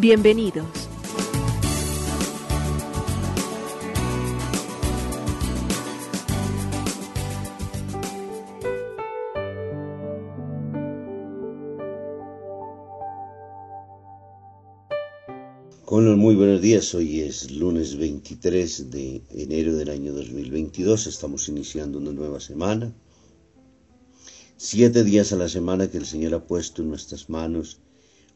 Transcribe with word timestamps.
Bienvenidos. 0.00 0.64
Con 15.84 16.04
los 16.04 16.16
muy 16.16 16.36
buenos 16.36 16.60
días, 16.60 16.94
hoy 16.94 17.22
es 17.22 17.50
lunes 17.50 17.96
23 17.96 18.90
de 18.92 19.22
enero 19.30 19.74
del 19.74 19.90
año 19.90 20.12
2022, 20.12 21.08
estamos 21.08 21.48
iniciando 21.48 21.98
una 21.98 22.12
nueva 22.12 22.38
semana, 22.38 22.94
siete 24.56 25.02
días 25.02 25.32
a 25.32 25.36
la 25.36 25.48
semana 25.48 25.90
que 25.90 25.98
el 25.98 26.06
Señor 26.06 26.34
ha 26.34 26.46
puesto 26.46 26.82
en 26.82 26.90
nuestras 26.90 27.28
manos, 27.28 27.80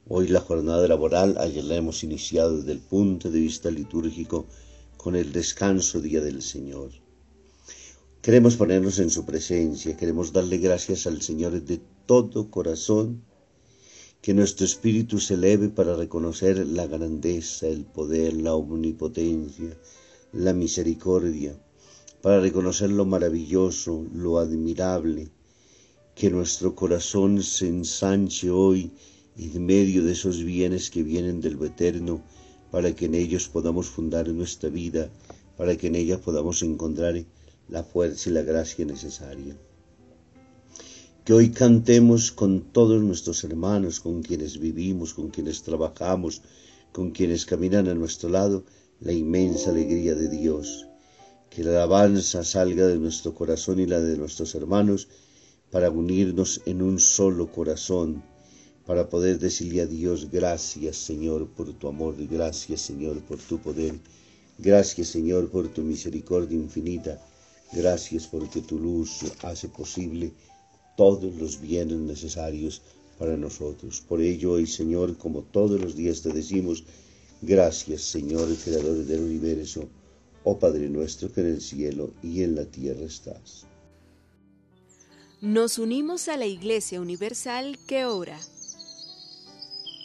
hoy 0.08 0.28
la 0.28 0.40
jornada 0.40 0.86
laboral, 0.88 1.36
ayer 1.38 1.64
la 1.64 1.76
hemos 1.76 2.02
iniciado 2.02 2.56
desde 2.56 2.72
el 2.72 2.80
punto 2.80 3.30
de 3.30 3.40
vista 3.40 3.70
litúrgico 3.70 4.46
con 4.96 5.14
el 5.16 5.32
descanso 5.32 6.00
día 6.00 6.20
del 6.20 6.42
Señor. 6.42 6.90
Queremos 8.20 8.56
ponernos 8.56 8.98
en 8.98 9.10
su 9.10 9.24
presencia, 9.24 9.96
queremos 9.96 10.32
darle 10.32 10.58
gracias 10.58 11.06
al 11.06 11.22
Señor 11.22 11.60
de 11.62 11.80
todo 12.06 12.50
corazón, 12.50 13.22
que 14.20 14.34
nuestro 14.34 14.64
espíritu 14.64 15.18
se 15.18 15.34
eleve 15.34 15.68
para 15.68 15.96
reconocer 15.96 16.66
la 16.66 16.86
grandeza, 16.86 17.66
el 17.66 17.84
poder, 17.84 18.34
la 18.34 18.54
omnipotencia, 18.54 19.76
la 20.32 20.52
misericordia, 20.52 21.60
para 22.22 22.40
reconocer 22.40 22.90
lo 22.90 23.04
maravilloso, 23.04 24.06
lo 24.14 24.38
admirable, 24.38 25.30
que 26.14 26.30
nuestro 26.30 26.74
corazón 26.74 27.42
se 27.42 27.66
ensanche 27.66 28.50
hoy 28.50 28.92
en 29.36 29.66
medio 29.66 30.04
de 30.04 30.12
esos 30.12 30.42
bienes 30.42 30.90
que 30.90 31.02
vienen 31.02 31.40
del 31.40 31.62
eterno, 31.62 32.22
para 32.70 32.94
que 32.94 33.06
en 33.06 33.14
ellos 33.14 33.48
podamos 33.48 33.86
fundar 33.88 34.28
nuestra 34.28 34.68
vida, 34.70 35.10
para 35.56 35.76
que 35.76 35.88
en 35.88 35.96
ellas 35.96 36.20
podamos 36.20 36.62
encontrar 36.62 37.14
la 37.68 37.82
fuerza 37.82 38.30
y 38.30 38.32
la 38.32 38.42
gracia 38.42 38.84
necesaria 38.84 39.56
que 41.24 41.32
hoy 41.32 41.50
cantemos 41.50 42.32
con 42.32 42.72
todos 42.72 43.00
nuestros 43.00 43.44
hermanos, 43.44 44.00
con 44.00 44.22
quienes 44.22 44.58
vivimos, 44.58 45.14
con 45.14 45.28
quienes 45.28 45.62
trabajamos, 45.62 46.42
con 46.90 47.12
quienes 47.12 47.46
caminan 47.46 47.86
a 47.86 47.94
nuestro 47.94 48.28
lado, 48.28 48.64
la 49.00 49.12
inmensa 49.12 49.70
alegría 49.70 50.16
de 50.16 50.28
Dios. 50.28 50.88
Que 51.48 51.62
la 51.62 51.70
alabanza 51.70 52.42
salga 52.42 52.88
de 52.88 52.96
nuestro 52.96 53.34
corazón 53.34 53.78
y 53.78 53.86
la 53.86 54.00
de 54.00 54.16
nuestros 54.16 54.54
hermanos 54.56 55.06
para 55.70 55.90
unirnos 55.90 56.60
en 56.66 56.82
un 56.82 56.98
solo 56.98 57.52
corazón, 57.52 58.24
para 58.86 59.08
poder 59.08 59.38
decirle 59.38 59.82
a 59.82 59.86
Dios, 59.86 60.30
gracias 60.30 60.96
Señor 60.96 61.48
por 61.48 61.72
tu 61.72 61.88
amor, 61.88 62.14
gracias 62.18 62.80
Señor 62.80 63.20
por 63.22 63.38
tu 63.38 63.58
poder, 63.58 63.94
gracias 64.58 65.08
Señor 65.08 65.50
por 65.50 65.68
tu 65.68 65.82
misericordia 65.82 66.56
infinita, 66.56 67.20
gracias 67.72 68.26
porque 68.26 68.60
tu 68.60 68.78
luz 68.78 69.20
hace 69.42 69.68
posible 69.68 70.32
todos 70.96 71.34
los 71.36 71.60
bienes 71.60 71.98
necesarios 71.98 72.82
para 73.18 73.36
nosotros. 73.36 74.02
Por 74.08 74.20
ello 74.20 74.52
hoy, 74.52 74.66
Señor, 74.66 75.16
como 75.16 75.42
todos 75.42 75.80
los 75.80 75.94
días 75.94 76.22
te 76.22 76.32
decimos, 76.32 76.84
gracias, 77.40 78.02
Señor, 78.02 78.48
Creador 78.64 79.04
del 79.04 79.20
universo, 79.20 79.88
oh 80.44 80.58
Padre 80.58 80.88
nuestro 80.88 81.32
que 81.32 81.40
en 81.40 81.46
el 81.46 81.60
cielo 81.60 82.12
y 82.22 82.42
en 82.42 82.56
la 82.56 82.64
tierra 82.64 83.04
estás. 83.04 83.66
Nos 85.40 85.78
unimos 85.78 86.28
a 86.28 86.36
la 86.36 86.46
Iglesia 86.46 87.00
Universal 87.00 87.78
que 87.86 88.04
ora. 88.04 88.38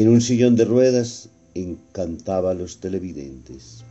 En 0.00 0.08
un 0.08 0.22
sillón 0.22 0.56
de 0.56 0.64
ruedas 0.64 1.28
encantaba 1.54 2.52
a 2.52 2.54
los 2.54 2.80
televidentes. 2.80 3.84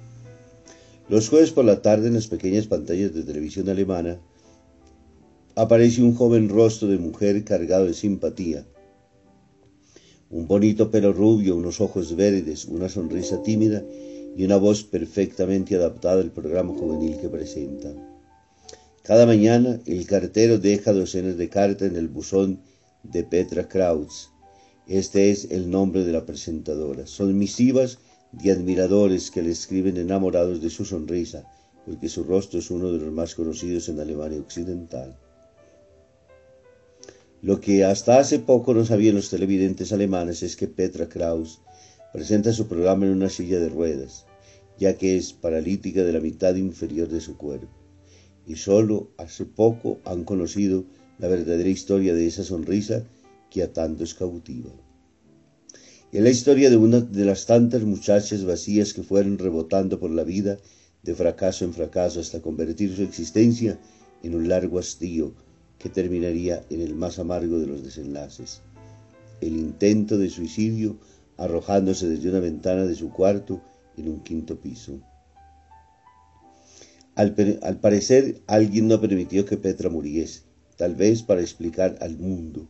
Los 1.08 1.30
jueves 1.30 1.52
por 1.52 1.66
la 1.66 1.84
tarde 1.84 2.08
en 2.08 2.16
las 2.16 2.26
pequeñas 2.26 2.66
pantallas 2.66 3.14
de 3.14 3.22
televisión 3.22 3.70
alemana 3.70 4.20
aparece 5.54 6.02
un 6.02 6.16
joven 6.16 6.50
rostro 6.50 6.88
de 6.88 6.98
mujer 6.98 7.44
cargado 7.44 7.86
de 7.86 7.94
simpatía. 7.94 8.66
Un 10.32 10.48
bonito 10.48 10.90
pelo 10.90 11.14
rubio, 11.14 11.56
unos 11.56 11.80
ojos 11.80 12.16
verdes, 12.16 12.66
una 12.66 12.90
sonrisa 12.90 13.44
tímida 13.44 13.84
y 14.36 14.44
una 14.46 14.58
voz 14.58 14.84
perfectamente 14.84 15.76
adaptada 15.76 16.22
al 16.22 16.32
programa 16.32 16.74
juvenil 16.74 17.18
que 17.22 17.30
presenta. 17.30 17.94
Cada 19.04 19.28
mañana 19.28 19.80
el 19.86 20.08
cartero 20.08 20.58
deja 20.58 20.92
docenas 20.92 21.38
de 21.38 21.50
cartas 21.50 21.88
en 21.88 21.98
el 21.98 22.08
buzón 22.08 22.62
de 23.04 23.24
Petra 23.24 23.68
Krautz 23.68 24.30
este 24.90 25.30
es 25.30 25.52
el 25.52 25.70
nombre 25.70 26.04
de 26.04 26.12
la 26.12 26.26
presentadora. 26.26 27.06
Son 27.06 27.38
misivas 27.38 28.00
de 28.32 28.52
admiradores 28.52 29.30
que 29.30 29.44
le 29.44 29.52
escriben 29.52 29.98
enamorados 29.98 30.64
de 30.64 30.72
su 30.72 30.84
sonrisa, 30.84 31.44
porque 31.86 32.10
su 32.10 32.24
rostro 32.24 32.58
es 32.58 32.72
uno 32.72 32.92
de 32.92 32.98
los 32.98 33.14
más 33.14 33.36
conocidos 33.36 33.88
en 33.88 34.00
Alemania 34.00 34.40
Occidental. 34.40 35.16
Lo 37.44 37.62
que 37.62 37.86
hasta 37.86 38.18
hace 38.18 38.40
poco 38.40 38.74
no 38.74 38.84
sabían 38.84 39.14
los 39.14 39.30
televidentes 39.30 39.94
alemanes 39.94 40.42
es 40.42 40.56
que 40.56 40.68
Petra 40.68 41.08
Kraus 41.08 41.62
presenta 42.12 42.52
su 42.52 42.68
programa 42.68 43.06
en 43.06 43.12
una 43.12 43.30
silla 43.30 43.60
de 43.60 43.70
ruedas, 43.70 44.26
ya 44.80 44.98
que 44.98 45.18
es 45.18 45.34
paralítica 45.34 46.04
de 46.04 46.14
la 46.14 46.20
mitad 46.20 46.56
inferior 46.56 47.10
de 47.10 47.22
su 47.22 47.38
cuerpo. 47.38 47.70
Y 48.48 48.56
solo 48.56 49.12
hace 49.18 49.46
poco 49.46 50.00
han 50.04 50.24
conocido 50.24 50.86
la 51.20 51.28
verdadera 51.28 51.70
historia 51.70 52.16
de 52.16 52.26
esa 52.26 52.44
sonrisa 52.44 53.06
que 53.50 53.64
a 53.64 53.74
tantos 53.74 54.14
cautiva. 54.14 54.72
Es 56.12 56.24
la 56.24 56.30
historia 56.30 56.70
de 56.70 56.78
una 56.78 57.02
de 57.02 57.26
las 57.26 57.46
tantas 57.46 57.84
muchachas 57.84 58.44
vacías 58.44 58.94
que 58.94 59.04
fueron 59.04 59.38
rebotando 59.38 60.00
por 60.00 60.10
la 60.10 60.24
vida 60.24 60.58
de 61.04 61.14
fracaso 61.14 61.66
en 61.66 61.74
fracaso 61.74 62.20
hasta 62.20 62.42
convertir 62.42 62.96
su 62.96 63.04
existencia 63.04 63.80
en 64.24 64.36
un 64.36 64.50
largo 64.50 64.80
hastío 64.80 65.34
que 65.78 65.90
terminaría 65.90 66.64
en 66.70 66.82
el 66.82 66.96
más 66.96 67.20
amargo 67.20 67.60
de 67.60 67.68
los 67.68 67.84
desenlaces. 67.84 68.62
El 69.40 69.56
intento 69.56 70.18
de 70.18 70.30
suicidio 70.30 70.98
arrojándose 71.38 72.10
desde 72.10 72.30
una 72.30 72.40
ventana 72.40 72.86
de 72.86 72.96
su 72.96 73.12
cuarto 73.12 73.62
en 73.96 74.10
un 74.10 74.24
quinto 74.24 74.60
piso. 74.60 75.00
Al, 77.16 77.34
parecer 77.82 78.42
alguien 78.48 78.88
no 78.88 79.00
permitió 79.00 79.46
que 79.46 79.58
Petra 79.58 79.90
muriese, 79.90 80.44
tal 80.78 80.96
vez 80.96 81.22
para 81.24 81.42
explicar 81.42 81.98
al 82.02 82.18
mundo 82.18 82.68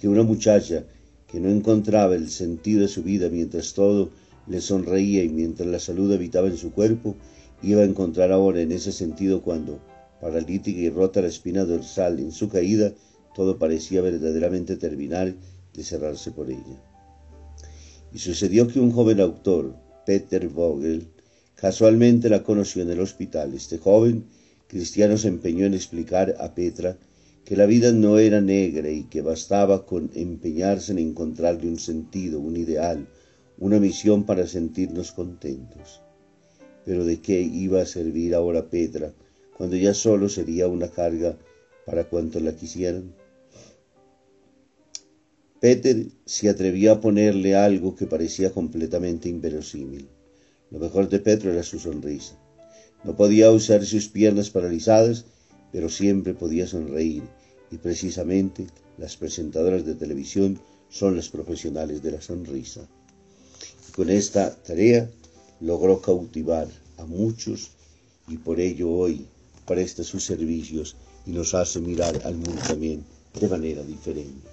que 0.00 0.08
una 0.08 0.22
muchacha 0.22 0.86
que 1.26 1.40
no 1.40 1.50
encontraba 1.50 2.14
el 2.14 2.30
sentido 2.30 2.80
de 2.80 2.88
su 2.88 3.02
vida 3.02 3.28
mientras 3.28 3.74
todo 3.74 4.10
le 4.46 4.62
sonreía 4.62 5.22
y 5.22 5.28
mientras 5.28 5.68
la 5.68 5.78
salud 5.78 6.10
habitaba 6.10 6.48
en 6.48 6.56
su 6.56 6.72
cuerpo, 6.72 7.16
iba 7.62 7.82
a 7.82 7.84
encontrar 7.84 8.32
ahora 8.32 8.62
en 8.62 8.72
ese 8.72 8.92
sentido 8.92 9.42
cuando, 9.42 9.78
paralítica 10.22 10.80
y 10.80 10.88
rota 10.88 11.20
la 11.20 11.28
espina 11.28 11.66
dorsal 11.66 12.18
en 12.18 12.32
su 12.32 12.48
caída, 12.48 12.94
todo 13.34 13.58
parecía 13.58 14.00
verdaderamente 14.00 14.76
terminar 14.76 15.34
de 15.74 15.84
cerrarse 15.84 16.30
por 16.30 16.50
ella. 16.50 16.82
Y 18.10 18.18
sucedió 18.18 18.66
que 18.68 18.80
un 18.80 18.90
joven 18.90 19.20
autor, 19.20 19.76
Peter 20.06 20.48
Vogel, 20.48 21.08
casualmente 21.56 22.30
la 22.30 22.42
conoció 22.42 22.82
en 22.82 22.90
el 22.90 23.00
hospital. 23.00 23.52
Este 23.52 23.76
joven 23.76 24.24
cristiano 24.66 25.18
se 25.18 25.28
empeñó 25.28 25.66
en 25.66 25.74
explicar 25.74 26.34
a 26.40 26.54
Petra 26.54 26.96
que 27.44 27.56
la 27.56 27.66
vida 27.66 27.92
no 27.92 28.18
era 28.18 28.40
negra 28.40 28.90
y 28.90 29.04
que 29.04 29.22
bastaba 29.22 29.86
con 29.86 30.10
empeñarse 30.14 30.92
en 30.92 30.98
encontrarle 30.98 31.68
un 31.68 31.78
sentido, 31.78 32.38
un 32.40 32.56
ideal, 32.56 33.08
una 33.58 33.78
misión 33.80 34.24
para 34.24 34.46
sentirnos 34.46 35.12
contentos. 35.12 36.00
Pero 36.84 37.04
¿de 37.04 37.20
qué 37.20 37.40
iba 37.40 37.82
a 37.82 37.86
servir 37.86 38.34
ahora 38.34 38.68
Petra 38.70 39.12
cuando 39.56 39.76
ya 39.76 39.94
solo 39.94 40.28
sería 40.28 40.68
una 40.68 40.88
carga 40.88 41.36
para 41.86 42.04
cuantos 42.04 42.42
la 42.42 42.54
quisieran? 42.54 43.12
Peter 45.60 46.06
se 46.24 46.48
atrevió 46.48 46.92
a 46.92 47.00
ponerle 47.02 47.54
algo 47.54 47.94
que 47.94 48.06
parecía 48.06 48.50
completamente 48.50 49.28
inverosímil. 49.28 50.08
Lo 50.70 50.78
mejor 50.78 51.10
de 51.10 51.18
Petro 51.18 51.52
era 51.52 51.62
su 51.62 51.78
sonrisa. 51.78 52.38
No 53.04 53.14
podía 53.14 53.50
usar 53.50 53.84
sus 53.84 54.08
piernas 54.08 54.48
paralizadas, 54.48 55.26
pero 55.72 55.88
siempre 55.88 56.34
podía 56.34 56.66
sonreír, 56.66 57.22
y 57.70 57.78
precisamente 57.78 58.66
las 58.98 59.16
presentadoras 59.16 59.84
de 59.84 59.94
televisión 59.94 60.60
son 60.88 61.16
las 61.16 61.28
profesionales 61.28 62.02
de 62.02 62.10
la 62.10 62.20
sonrisa. 62.20 62.88
Y 63.88 63.92
con 63.92 64.10
esta 64.10 64.54
tarea 64.62 65.08
logró 65.60 66.00
cautivar 66.00 66.68
a 66.98 67.04
muchos 67.04 67.70
y 68.28 68.36
por 68.36 68.60
ello 68.60 68.90
hoy 68.90 69.26
presta 69.66 70.02
sus 70.02 70.24
servicios 70.24 70.96
y 71.26 71.30
nos 71.30 71.54
hace 71.54 71.80
mirar 71.80 72.20
al 72.24 72.34
mundo 72.34 72.60
también 72.66 73.04
de 73.38 73.48
manera 73.48 73.82
diferente. 73.82 74.48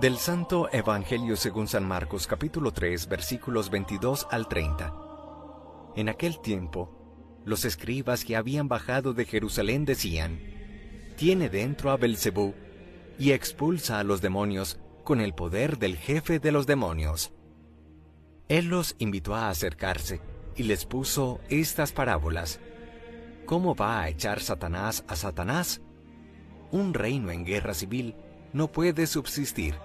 Del 0.00 0.18
Santo 0.18 0.68
Evangelio 0.72 1.36
según 1.36 1.68
San 1.68 1.84
Marcos 1.84 2.26
capítulo 2.26 2.72
3 2.72 3.08
versículos 3.08 3.70
22 3.70 4.26
al 4.30 4.46
30. 4.48 4.92
En 5.96 6.10
aquel 6.10 6.40
tiempo, 6.40 6.95
los 7.46 7.64
escribas 7.64 8.24
que 8.24 8.34
habían 8.34 8.66
bajado 8.66 9.14
de 9.14 9.24
Jerusalén 9.24 9.84
decían, 9.84 10.40
Tiene 11.16 11.48
dentro 11.48 11.92
a 11.92 11.96
Belcebú 11.96 12.54
y 13.20 13.30
expulsa 13.30 14.00
a 14.00 14.04
los 14.04 14.20
demonios 14.20 14.80
con 15.04 15.20
el 15.20 15.32
poder 15.32 15.78
del 15.78 15.96
jefe 15.96 16.40
de 16.40 16.50
los 16.50 16.66
demonios. 16.66 17.32
Él 18.48 18.66
los 18.66 18.96
invitó 18.98 19.36
a 19.36 19.48
acercarse 19.48 20.20
y 20.56 20.64
les 20.64 20.86
puso 20.86 21.40
estas 21.48 21.92
parábolas. 21.92 22.58
¿Cómo 23.46 23.76
va 23.76 24.00
a 24.00 24.08
echar 24.08 24.40
Satanás 24.40 25.04
a 25.06 25.14
Satanás? 25.14 25.80
Un 26.72 26.94
reino 26.94 27.30
en 27.30 27.44
guerra 27.44 27.74
civil 27.74 28.16
no 28.52 28.72
puede 28.72 29.06
subsistir. 29.06 29.76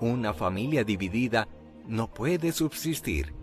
Una 0.00 0.32
familia 0.32 0.84
dividida 0.84 1.48
no 1.86 2.08
puede 2.08 2.50
subsistir. 2.52 3.34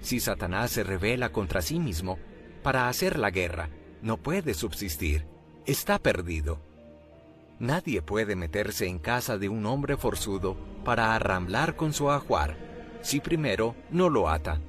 Si 0.00 0.18
Satanás 0.18 0.72
se 0.72 0.82
revela 0.82 1.30
contra 1.30 1.62
sí 1.62 1.78
mismo 1.78 2.18
para 2.66 2.88
hacer 2.88 3.16
la 3.16 3.30
guerra, 3.30 3.70
no 4.02 4.16
puede 4.16 4.52
subsistir. 4.52 5.24
Está 5.66 6.00
perdido. 6.00 6.58
Nadie 7.60 8.02
puede 8.02 8.34
meterse 8.34 8.88
en 8.88 8.98
casa 8.98 9.38
de 9.38 9.48
un 9.48 9.66
hombre 9.66 9.96
forzudo 9.96 10.56
para 10.84 11.14
arramblar 11.14 11.76
con 11.76 11.92
su 11.92 12.10
ajuar, 12.10 12.56
si 13.02 13.20
primero 13.20 13.76
no 13.92 14.08
lo 14.08 14.28
ata. 14.28 14.60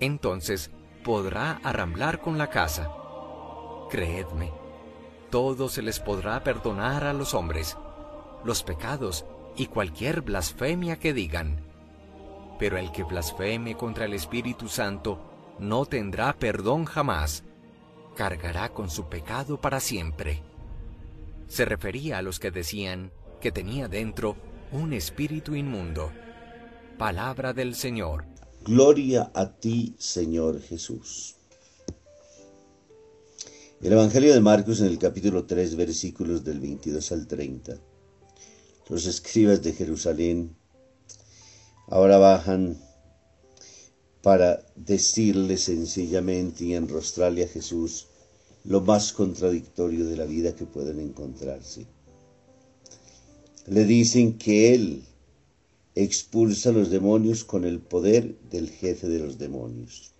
Entonces 0.00 0.72
podrá 1.04 1.60
arramblar 1.62 2.20
con 2.20 2.36
la 2.36 2.50
casa. 2.50 2.90
Creedme, 3.90 4.50
todo 5.30 5.68
se 5.68 5.82
les 5.82 6.00
podrá 6.00 6.42
perdonar 6.42 7.04
a 7.04 7.12
los 7.12 7.32
hombres, 7.32 7.76
los 8.42 8.64
pecados 8.64 9.24
y 9.54 9.66
cualquier 9.66 10.22
blasfemia 10.22 10.98
que 10.98 11.12
digan. 11.12 11.62
Pero 12.58 12.76
el 12.76 12.90
que 12.90 13.04
blasfeme 13.04 13.76
contra 13.76 14.06
el 14.06 14.14
Espíritu 14.14 14.66
Santo 14.66 15.27
no 15.58 15.86
tendrá 15.86 16.38
perdón 16.38 16.84
jamás, 16.84 17.44
cargará 18.16 18.70
con 18.70 18.90
su 18.90 19.08
pecado 19.08 19.60
para 19.60 19.80
siempre. 19.80 20.42
Se 21.48 21.64
refería 21.64 22.18
a 22.18 22.22
los 22.22 22.38
que 22.38 22.50
decían 22.50 23.10
que 23.40 23.52
tenía 23.52 23.88
dentro 23.88 24.36
un 24.72 24.92
espíritu 24.92 25.54
inmundo. 25.54 26.10
Palabra 26.98 27.52
del 27.52 27.74
Señor. 27.74 28.24
Gloria 28.64 29.30
a 29.34 29.52
ti, 29.52 29.94
Señor 29.98 30.60
Jesús. 30.60 31.36
El 33.80 33.92
Evangelio 33.92 34.34
de 34.34 34.40
Marcos 34.40 34.80
en 34.80 34.86
el 34.88 34.98
capítulo 34.98 35.44
3, 35.44 35.76
versículos 35.76 36.44
del 36.44 36.60
22 36.60 37.12
al 37.12 37.26
30 37.26 37.78
los 38.88 39.06
escribas 39.06 39.62
de 39.62 39.74
Jerusalén 39.74 40.56
ahora 41.88 42.16
bajan 42.16 42.78
para 44.28 44.62
decirle 44.76 45.56
sencillamente 45.56 46.62
y 46.62 46.74
enrostrarle 46.74 47.44
a 47.44 47.48
Jesús 47.48 48.08
lo 48.62 48.82
más 48.82 49.14
contradictorio 49.14 50.04
de 50.04 50.18
la 50.18 50.26
vida 50.26 50.54
que 50.54 50.66
pueden 50.66 51.00
encontrarse. 51.00 51.86
Le 53.68 53.86
dicen 53.86 54.36
que 54.36 54.74
Él 54.74 55.02
expulsa 55.94 56.68
a 56.68 56.72
los 56.72 56.90
demonios 56.90 57.42
con 57.42 57.64
el 57.64 57.80
poder 57.80 58.38
del 58.50 58.68
jefe 58.68 59.08
de 59.08 59.18
los 59.18 59.38
demonios. 59.38 60.12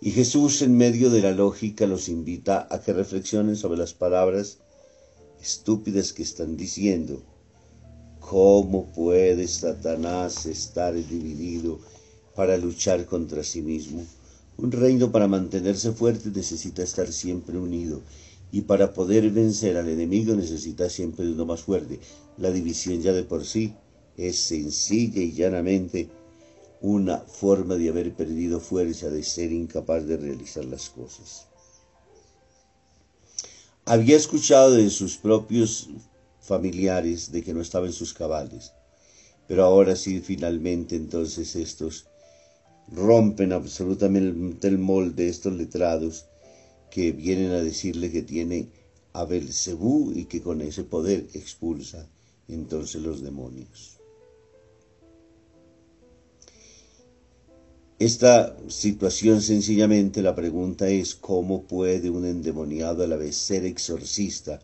Y 0.00 0.12
Jesús 0.12 0.62
en 0.62 0.74
medio 0.74 1.10
de 1.10 1.20
la 1.20 1.32
lógica 1.32 1.86
los 1.86 2.08
invita 2.08 2.66
a 2.70 2.80
que 2.80 2.94
reflexionen 2.94 3.56
sobre 3.56 3.78
las 3.78 3.92
palabras 3.92 4.60
estúpidas 5.38 6.14
que 6.14 6.22
están 6.22 6.56
diciendo, 6.56 7.22
¿cómo 8.28 8.86
puede 8.86 9.46
Satanás 9.46 10.46
estar 10.46 10.94
dividido 10.94 11.78
para 12.34 12.56
luchar 12.56 13.06
contra 13.06 13.44
sí 13.44 13.62
mismo? 13.62 14.04
Un 14.56 14.72
reino 14.72 15.12
para 15.12 15.28
mantenerse 15.28 15.92
fuerte 15.92 16.30
necesita 16.34 16.82
estar 16.82 17.12
siempre 17.12 17.56
unido 17.56 18.02
y 18.50 18.62
para 18.62 18.92
poder 18.92 19.30
vencer 19.30 19.76
al 19.76 19.88
enemigo 19.88 20.34
necesita 20.34 20.90
siempre 20.90 21.30
uno 21.30 21.46
más 21.46 21.62
fuerte. 21.62 22.00
La 22.38 22.50
división 22.50 23.00
ya 23.00 23.12
de 23.12 23.22
por 23.22 23.44
sí 23.44 23.74
es 24.16 24.38
sencilla 24.38 25.20
y 25.20 25.32
llanamente 25.32 26.08
una 26.80 27.18
forma 27.18 27.76
de 27.76 27.90
haber 27.90 28.12
perdido 28.14 28.60
fuerza, 28.60 29.08
de 29.08 29.22
ser 29.22 29.52
incapaz 29.52 30.04
de 30.04 30.16
realizar 30.16 30.64
las 30.64 30.90
cosas 30.90 31.46
había 33.88 34.16
escuchado 34.16 34.72
de 34.72 34.90
sus 34.90 35.16
propios 35.16 35.88
familiares 36.46 37.32
de 37.32 37.42
que 37.42 37.52
no 37.52 37.60
estaba 37.60 37.86
en 37.86 37.92
sus 37.92 38.14
cabales, 38.14 38.72
pero 39.46 39.64
ahora 39.64 39.96
sí 39.96 40.20
finalmente 40.20 40.96
entonces 40.96 41.56
estos 41.56 42.06
rompen 42.88 43.52
absolutamente 43.52 44.68
el 44.68 44.78
molde 44.78 45.28
estos 45.28 45.52
letrados 45.54 46.26
que 46.90 47.12
vienen 47.12 47.50
a 47.50 47.62
decirle 47.62 48.10
que 48.10 48.22
tiene 48.22 48.70
a 49.12 49.24
Belcebú 49.24 50.12
y 50.14 50.26
que 50.26 50.40
con 50.40 50.60
ese 50.60 50.84
poder 50.84 51.26
expulsa 51.34 52.08
entonces 52.48 53.02
los 53.02 53.22
demonios. 53.22 53.98
Esta 57.98 58.54
situación 58.68 59.40
sencillamente 59.40 60.20
la 60.20 60.34
pregunta 60.34 60.86
es 60.88 61.14
cómo 61.14 61.62
puede 61.62 62.10
un 62.10 62.26
endemoniado 62.26 63.02
a 63.02 63.06
la 63.06 63.16
vez 63.16 63.36
ser 63.36 63.64
exorcista 63.64 64.60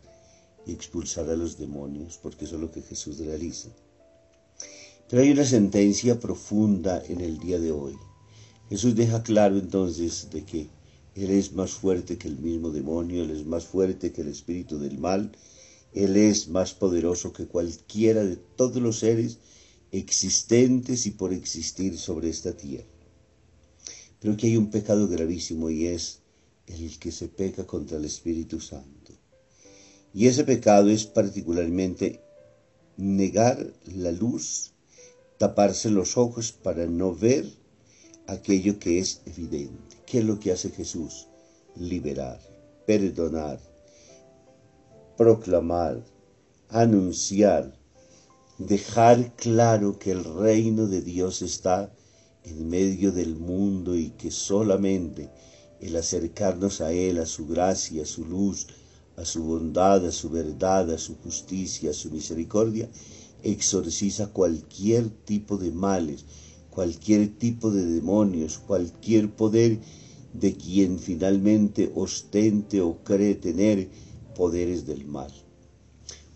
y 0.65 0.71
expulsar 0.71 1.29
a 1.29 1.35
los 1.35 1.57
demonios, 1.57 2.19
porque 2.21 2.45
eso 2.45 2.55
es 2.55 2.61
lo 2.61 2.71
que 2.71 2.81
Jesús 2.81 3.19
realiza. 3.19 3.69
Pero 5.09 5.21
hay 5.21 5.31
una 5.31 5.45
sentencia 5.45 6.19
profunda 6.19 7.03
en 7.07 7.21
el 7.21 7.37
día 7.37 7.59
de 7.59 7.71
hoy. 7.71 7.95
Jesús 8.69 8.95
deja 8.95 9.21
claro 9.23 9.57
entonces 9.57 10.29
de 10.31 10.43
que 10.43 10.69
Él 11.15 11.29
es 11.29 11.53
más 11.53 11.71
fuerte 11.71 12.17
que 12.17 12.27
el 12.27 12.39
mismo 12.39 12.71
demonio, 12.71 13.23
Él 13.23 13.31
es 13.31 13.45
más 13.45 13.65
fuerte 13.65 14.11
que 14.11 14.21
el 14.21 14.29
espíritu 14.29 14.79
del 14.79 14.97
mal, 14.97 15.31
Él 15.93 16.15
es 16.15 16.47
más 16.47 16.73
poderoso 16.73 17.33
que 17.33 17.45
cualquiera 17.45 18.23
de 18.23 18.37
todos 18.37 18.81
los 18.81 18.99
seres 18.99 19.37
existentes 19.91 21.05
y 21.05 21.11
por 21.11 21.33
existir 21.33 21.99
sobre 21.99 22.29
esta 22.29 22.57
tierra. 22.57 22.87
Creo 24.19 24.37
que 24.37 24.47
hay 24.47 24.57
un 24.57 24.71
pecado 24.71 25.07
gravísimo 25.07 25.69
y 25.69 25.85
es 25.85 26.19
el 26.65 26.97
que 26.97 27.11
se 27.11 27.27
peca 27.27 27.67
contra 27.67 27.97
el 27.97 28.05
Espíritu 28.05 28.59
Santo. 28.59 29.02
Y 30.13 30.27
ese 30.27 30.43
pecado 30.43 30.89
es 30.89 31.05
particularmente 31.05 32.21
negar 32.97 33.73
la 33.85 34.11
luz 34.11 34.73
taparse 35.37 35.89
los 35.89 36.17
ojos 36.17 36.53
para 36.53 36.85
no 36.85 37.13
ver 37.13 37.45
aquello 38.27 38.79
que 38.79 38.99
es 38.99 39.21
evidente. 39.25 39.97
¿Qué 40.05 40.19
es 40.19 40.25
lo 40.25 40.39
que 40.39 40.51
hace 40.51 40.69
Jesús? 40.69 41.27
Liberar, 41.75 42.39
perdonar, 42.85 43.59
proclamar, 45.17 46.01
anunciar, 46.69 47.77
dejar 48.57 49.35
claro 49.35 49.99
que 49.99 50.11
el 50.11 50.23
reino 50.23 50.87
de 50.87 51.01
Dios 51.01 51.41
está 51.41 51.91
en 52.43 52.69
medio 52.69 53.11
del 53.11 53.35
mundo 53.35 53.95
y 53.95 54.11
que 54.11 54.31
solamente 54.31 55.29
el 55.81 55.95
acercarnos 55.97 56.79
a 56.79 56.93
Él, 56.93 57.17
a 57.17 57.25
su 57.25 57.47
gracia, 57.47 58.03
a 58.03 58.05
su 58.05 58.25
luz, 58.25 58.67
a 59.15 59.25
su 59.25 59.43
bondad, 59.43 60.05
a 60.05 60.11
su 60.11 60.29
verdad, 60.29 60.91
a 60.91 60.97
su 60.97 61.15
justicia, 61.15 61.91
a 61.91 61.93
su 61.93 62.09
misericordia, 62.11 62.89
exorciza 63.43 64.27
cualquier 64.27 65.09
tipo 65.09 65.57
de 65.57 65.71
males, 65.71 66.25
cualquier 66.69 67.37
tipo 67.37 67.71
de 67.71 67.85
demonios, 67.85 68.57
cualquier 68.57 69.29
poder 69.31 69.79
de 70.33 70.55
quien 70.55 70.97
finalmente 70.97 71.91
ostente 71.95 72.81
o 72.81 73.03
cree 73.03 73.35
tener 73.35 73.89
poderes 74.35 74.85
del 74.85 75.05
mal. 75.05 75.31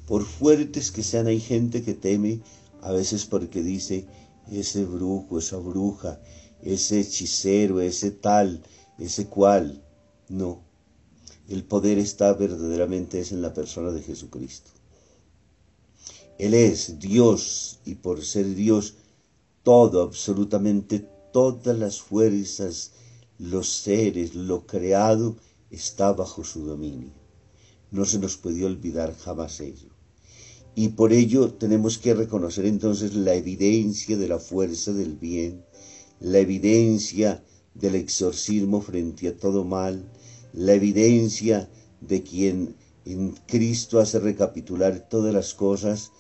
Por 0.05 0.24
fuertes 0.25 0.91
que 0.91 1.03
sean, 1.03 1.27
hay 1.27 1.39
gente 1.39 1.84
que 1.84 1.93
teme 1.93 2.41
a 2.81 2.91
veces 2.91 3.25
porque 3.25 3.63
dice, 3.63 4.05
ese 4.51 4.86
brujo, 4.86 5.39
esa 5.39 5.57
bruja, 5.57 6.22
ese 6.62 7.00
hechicero, 7.00 7.81
ese 7.81 8.12
tal, 8.12 8.62
ese 9.00 9.27
cual. 9.27 9.84
No, 10.29 10.66
el 11.50 11.63
poder 11.63 11.98
está 11.98 12.34
verdaderamente 12.34 13.20
es 13.20 13.32
en 13.32 13.42
la 13.42 13.54
persona 13.54 13.92
de 13.92 14.01
Jesucristo. 14.01 14.72
Él 16.38 16.54
es 16.54 17.00
Dios 17.00 17.80
y 17.86 17.96
por 17.96 18.24
ser 18.24 18.54
Dios, 18.54 18.96
todo, 19.63 20.01
absolutamente 20.01 21.08
todas 21.32 21.77
las 21.77 22.01
fuerzas, 22.01 22.92
los 23.39 23.70
seres, 23.70 24.36
lo 24.36 24.68
creado, 24.68 25.38
está 25.72 26.13
bajo 26.13 26.44
su 26.44 26.66
dominio. 26.66 27.12
No 27.92 28.06
se 28.06 28.20
nos 28.20 28.38
puede 28.38 28.66
olvidar 28.66 29.16
jamás 29.18 29.60
ello. 29.60 29.89
Y 30.75 30.89
por 30.89 31.12
ello 31.12 31.54
tenemos 31.54 31.98
que 31.98 32.13
reconocer 32.13 32.66
entonces 32.66 33.16
la 33.16 33.34
evidencia 33.34 34.18
de 34.18 34.27
la 34.27 34.38
fuerza 34.38 34.94
del 34.94 35.16
bien, 35.16 35.66
la 36.20 36.39
evidencia 36.39 37.44
del 37.74 37.96
exorcismo 37.96 38.82
frente 38.82 39.27
a 39.27 39.38
todo 39.38 39.63
mal, 39.63 40.12
la 40.57 40.73
evidencia 40.73 41.69
de 42.01 42.23
quien 42.23 42.75
en 43.05 43.33
Cristo 43.45 43.99
hace 43.99 44.17
recapitular 44.17 45.07
todas 45.07 45.31
las 45.31 45.53
cosas 45.53 46.11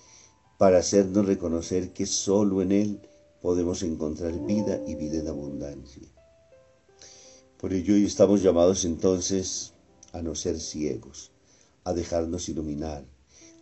para 0.59 0.77
hacernos 0.77 1.25
reconocer 1.25 1.91
que 1.91 2.05
solo 2.05 2.61
en 2.61 2.71
Él 2.71 3.01
podemos 3.41 3.81
encontrar 3.81 4.33
vida 4.45 4.79
y 4.85 4.93
vida 4.93 5.21
en 5.21 5.27
abundancia. 5.27 6.03
Por 7.57 7.73
ello 7.73 7.95
hoy 7.95 8.05
estamos 8.05 8.43
llamados 8.43 8.85
entonces 8.85 9.73
a 10.13 10.21
no 10.21 10.35
ser 10.35 10.59
ciegos, 10.59 11.31
a 11.83 11.93
dejarnos 11.93 12.47
iluminar, 12.47 13.03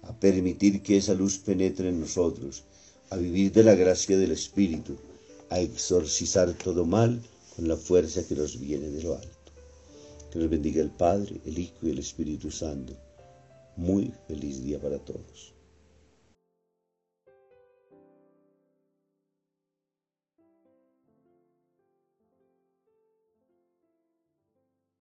a 0.02 0.20
permitir 0.20 0.84
que 0.84 0.98
esa 0.98 1.14
luz 1.14 1.38
penetre 1.38 1.88
en 1.88 2.02
nosotros, 2.02 2.66
a 3.12 3.16
vivir 3.16 3.54
de 3.54 3.64
la 3.64 3.76
gracia 3.76 4.18
del 4.18 4.34
Espíritu, 4.34 4.98
a 5.50 5.62
exorcizar 5.62 6.52
todo 6.52 6.86
mal 6.86 7.22
con 7.56 7.66
la 7.66 7.78
fuerza 7.78 8.28
que 8.28 8.36
nos 8.36 8.60
viene 8.60 8.90
de 8.90 9.04
lo 9.04 9.16
alto. 9.16 9.35
Que 10.36 10.48
bendiga 10.48 10.82
el 10.82 10.92
Padre, 10.92 11.40
el 11.46 11.58
Hijo 11.58 11.88
y 11.88 11.92
el 11.92 12.00
Espíritu 12.00 12.52
Santo. 12.52 12.94
Muy 13.78 14.12
feliz 14.28 14.62
día 14.62 14.78
para 14.82 15.00
todos. 15.00 15.55